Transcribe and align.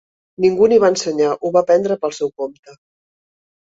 Ningú 0.45 0.69
n'hi 0.69 0.79
va 0.83 0.89
ensenyar; 0.93 1.29
ho 1.49 1.53
va 1.57 1.63
aprendre 1.65 1.99
pel 2.07 2.17
seu 2.21 2.33
compte. 2.43 2.77